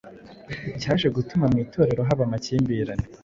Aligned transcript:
cyaje 0.81 1.07
gutuma 1.15 1.45
mu 1.51 1.57
Itorero 1.65 2.01
haba 2.07 2.23
amakimbirane 2.27 3.05